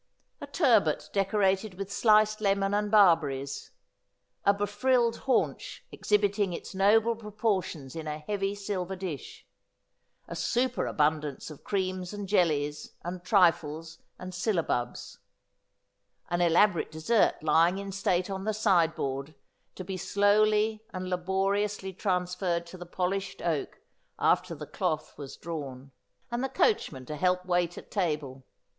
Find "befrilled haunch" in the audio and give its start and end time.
4.51-5.85